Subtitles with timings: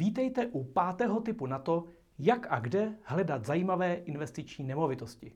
[0.00, 1.84] Vítejte u pátého typu na to,
[2.18, 5.32] jak a kde hledat zajímavé investiční nemovitosti.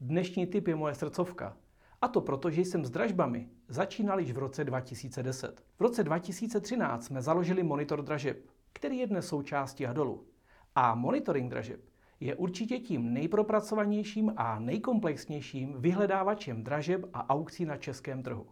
[0.00, 1.56] Dnešní typ je moje srdcovka.
[2.00, 5.64] A to proto, že jsem s dražbami začínal již v roce 2010.
[5.78, 10.26] V roce 2013 jsme založili monitor dražeb, který je dnes součástí Adolu.
[10.74, 11.80] A monitoring dražeb
[12.20, 18.46] je určitě tím nejpropracovanějším a nejkomplexnějším vyhledávačem dražeb a aukcí na českém trhu.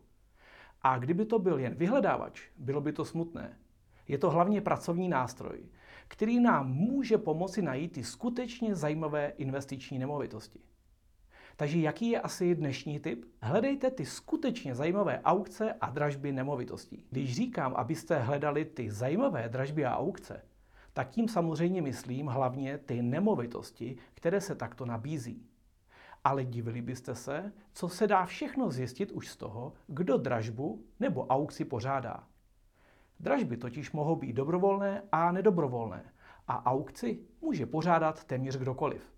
[0.83, 3.59] A kdyby to byl jen vyhledávač, bylo by to smutné.
[4.09, 5.61] Je to hlavně pracovní nástroj,
[6.09, 10.61] který nám může pomoci najít ty skutečně zajímavé investiční nemovitosti.
[11.57, 13.25] Takže jaký je asi dnešní tip?
[13.43, 17.05] Hledejte ty skutečně zajímavé aukce a dražby nemovitostí.
[17.11, 20.45] Když říkám, abyste hledali ty zajímavé dražby a aukce,
[20.93, 25.47] tak tím samozřejmě myslím hlavně ty nemovitosti, které se takto nabízí.
[26.25, 31.27] Ale divili byste se, co se dá všechno zjistit už z toho, kdo dražbu nebo
[31.27, 32.27] aukci pořádá.
[33.23, 36.13] Dražby totiž mohou být dobrovolné a nedobrovolné
[36.49, 39.13] a aukci může pořádat téměř kdokoliv.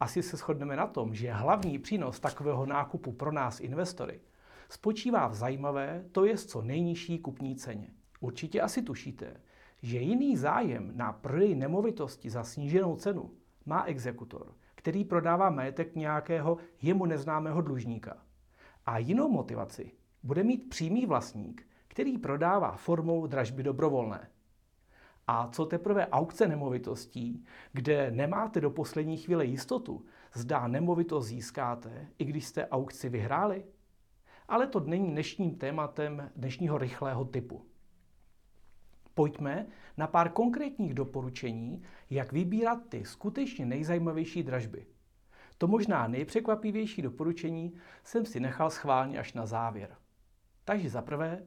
[0.00, 4.20] Asi se shodneme na tom, že hlavní přínos takového nákupu pro nás investory
[4.68, 7.90] spočívá v zajímavé, to je co nejnižší kupní ceně.
[8.20, 9.40] Určitě asi tušíte,
[9.82, 13.30] že jiný zájem na prodej nemovitosti za sníženou cenu
[13.66, 18.16] má exekutor, který prodává majetek nějakého jemu neznámého dlužníka.
[18.86, 21.66] A jinou motivaci bude mít přímý vlastník,
[21.96, 24.30] který prodává formou dražby dobrovolné.
[25.26, 32.24] A co teprve aukce nemovitostí, kde nemáte do poslední chvíle jistotu, zdá nemovitost získáte, i
[32.24, 33.64] když jste aukci vyhráli?
[34.48, 37.66] Ale to není dnešním tématem dnešního rychlého typu.
[39.14, 44.86] Pojďme na pár konkrétních doporučení, jak vybírat ty skutečně nejzajímavější dražby.
[45.58, 47.74] To možná nejpřekvapivější doporučení
[48.04, 49.96] jsem si nechal schválně až na závěr.
[50.64, 51.46] Takže za prvé,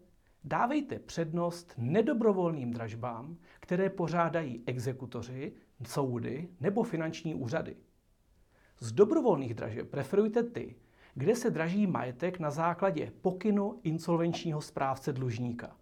[0.50, 5.54] dávejte přednost nedobrovolným dražbám, které pořádají exekutoři,
[5.86, 7.76] soudy nebo finanční úřady.
[8.80, 10.76] Z dobrovolných dražeb preferujte ty,
[11.14, 15.76] kde se draží majetek na základě pokynu insolvenčního správce dlužníka.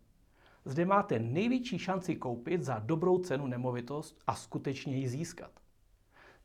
[0.66, 5.52] Zde máte největší šanci koupit za dobrou cenu nemovitost a skutečně ji získat.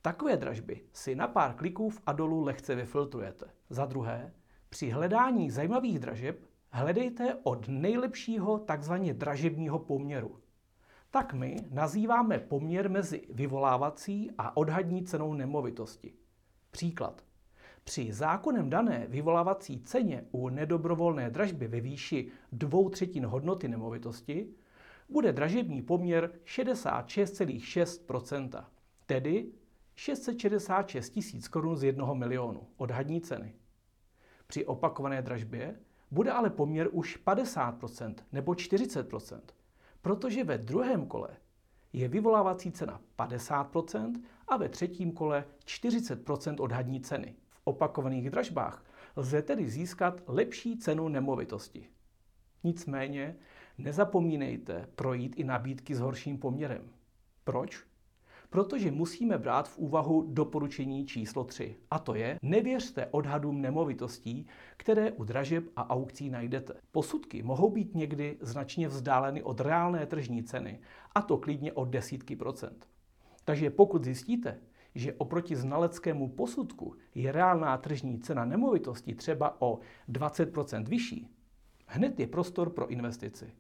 [0.03, 3.47] Takové dražby si na pár kliků v Adolu lehce vyfiltrujete.
[3.71, 4.33] Za druhé,
[4.69, 10.39] při hledání zajímavých dražeb hledejte od nejlepšího takzvaně dražebního poměru.
[11.11, 16.15] Tak my nazýváme poměr mezi vyvolávací a odhadní cenou nemovitosti.
[16.71, 17.25] Příklad.
[17.85, 24.55] Při zákonem dané vyvolávací ceně u nedobrovolné dražby ve výši dvou třetin hodnoty nemovitosti
[25.09, 28.65] bude dražební poměr 66,6%
[29.07, 29.53] tedy
[29.95, 33.55] 666 tisíc korun z jednoho milionu odhadní ceny.
[34.47, 35.77] Při opakované dražbě
[36.13, 39.41] bude ale poměr už 50% nebo 40%
[40.03, 41.29] protože ve druhém kole
[41.93, 47.35] je vyvolávací cena 50% a ve třetím kole 40% odhadní ceny
[47.65, 48.85] opakovaných dražbách
[49.17, 51.89] lze tedy získat lepší cenu nemovitosti.
[52.65, 53.37] Nicméně
[53.79, 56.91] nezapomínejte projít i nabídky s horším poměrem.
[57.45, 57.85] Proč?
[58.53, 61.77] Protože musíme brát v úvahu doporučení číslo 3.
[61.91, 64.47] A to je, nevěřte odhadům nemovitostí,
[64.77, 66.75] které u dražeb a aukcí najdete.
[66.91, 70.81] Posudky mohou být někdy značně vzdáleny od reálné tržní ceny,
[71.15, 72.87] a to klidně od desítky procent.
[73.45, 74.61] Takže pokud zjistíte,
[74.95, 81.29] že oproti znaleckému posudku je reálná tržní cena nemovitosti třeba o 20% vyšší,
[81.87, 83.53] hned je prostor pro investici.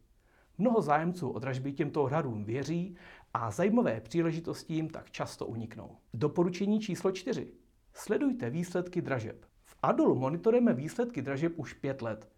[0.59, 2.97] Mnoho zájemců o dražby těmto odhadům věří
[3.35, 5.97] a zajímavé příležitosti jim tak často uniknou.
[6.15, 7.53] Doporučení číslo 4.
[7.95, 9.45] Sledujte výsledky dražeb.
[9.65, 12.29] V Adolu monitorujeme výsledky dražeb už pět let.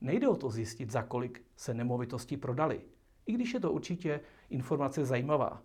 [0.00, 2.80] Nejde o to zjistit, za kolik se nemovitosti prodali,
[3.26, 5.62] i když je to určitě informace zajímavá.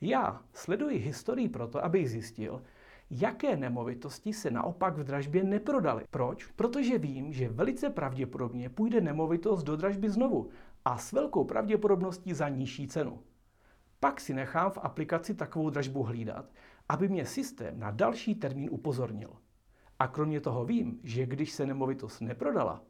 [0.00, 2.62] Já sleduji historii proto, abych zjistil,
[3.12, 6.04] jaké nemovitosti se naopak v dražbě neprodaly.
[6.10, 6.46] Proč?
[6.46, 10.48] Protože vím, že velice pravděpodobně půjde nemovitost do dražby znovu
[10.84, 13.22] a s velkou pravděpodobností za nižší cenu.
[14.00, 16.52] Pak si nechám v aplikaci takovou dražbu hlídat,
[16.88, 19.30] aby mě systém na další termín upozornil.
[19.98, 22.82] A kromě toho vím, že když se nemovitost neprodala,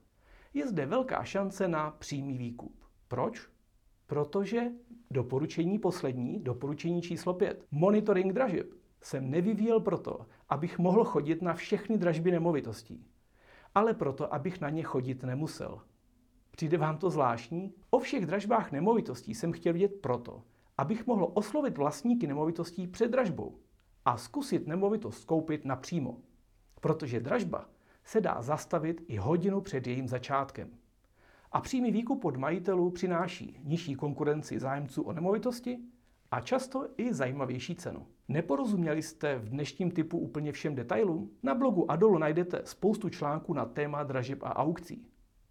[0.54, 2.76] je zde velká šance na přímý výkup.
[3.08, 3.48] Proč?
[4.06, 4.62] Protože
[5.10, 8.66] doporučení poslední, doporučení číslo 5, monitoring dražeb,
[9.02, 13.06] jsem nevyvíjel proto, abych mohl chodit na všechny dražby nemovitostí,
[13.74, 15.80] ale proto, abych na ně chodit nemusel.
[16.50, 17.74] Přijde vám to zvláštní?
[17.90, 20.42] O všech dražbách nemovitostí jsem chtěl vědět proto,
[20.78, 23.58] abych mohl oslovit vlastníky nemovitostí před dražbou
[24.04, 26.18] a zkusit nemovitost koupit napřímo.
[26.80, 27.68] Protože dražba
[28.04, 30.70] se dá zastavit i hodinu před jejím začátkem.
[31.52, 35.78] A přímý výkup od majitelů přináší nižší konkurenci zájemců o nemovitosti
[36.32, 38.06] a často i zajímavější cenu.
[38.28, 41.30] Neporozuměli jste v dnešním typu úplně všem detailům?
[41.42, 45.06] Na blogu Adolu najdete spoustu článků na téma dražeb a aukcí.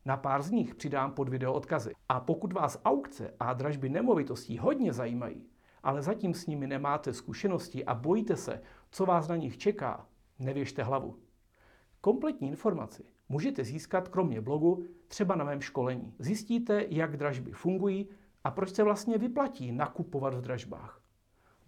[0.06, 1.94] Na pár z nich přidám pod video odkazy.
[2.10, 5.45] A pokud vás aukce a dražby nemovitostí hodně zajímají,
[5.83, 8.62] ale zatím s nimi nemáte zkušenosti a bojíte se,
[8.92, 10.07] co vás na nich čeká,
[10.39, 11.16] nevěžte hlavu.
[12.01, 16.13] Kompletní informaci můžete získat kromě blogu třeba na mém školení.
[16.19, 18.10] Zjistíte, jak dražby fungují
[18.44, 21.02] a proč se vlastně vyplatí nakupovat v dražbách.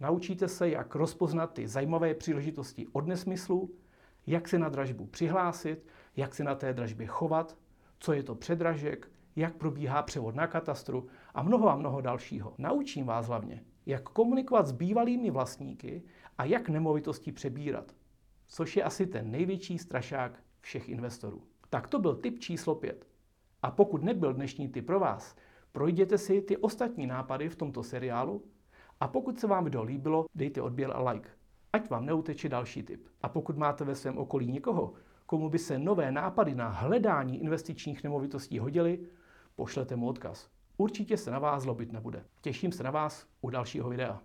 [0.00, 3.74] Naučíte se, jak rozpoznat ty zajímavé příležitosti od nesmyslu,
[4.26, 5.86] jak se na dražbu přihlásit,
[6.16, 7.58] jak se na té dražbě chovat,
[7.98, 12.54] co je to předražek, jak probíhá převod na katastru a mnoho a mnoho dalšího.
[12.58, 16.02] Naučím vás hlavně, jak komunikovat s bývalými vlastníky
[16.38, 17.94] a jak nemovitosti přebírat,
[18.46, 21.42] což je asi ten největší strašák všech investorů.
[21.70, 23.06] Tak to byl tip číslo 5.
[23.62, 25.36] A pokud nebyl dnešní tip pro vás,
[25.74, 28.44] projděte si ty ostatní nápady v tomto seriálu
[29.00, 31.28] a pokud se vám video líbilo, dejte odběr a like,
[31.72, 33.08] ať vám neuteče další tip.
[33.22, 34.92] A pokud máte ve svém okolí někoho,
[35.26, 38.98] komu by se nové nápady na hledání investičních nemovitostí hodily,
[39.56, 40.48] pošlete mu odkaz.
[40.76, 42.24] Určitě se na vás zlobit nebude.
[42.40, 44.20] Těším se na vás u dalšího videa.